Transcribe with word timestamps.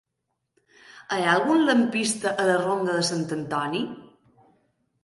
Hi 1.17 1.27
ha 1.27 1.35
algun 1.35 1.61
lampista 1.67 2.33
a 2.33 2.47
la 2.51 2.57
ronda 2.65 2.97
de 2.99 3.05
Sant 3.13 3.25
Antoni? 3.39 3.85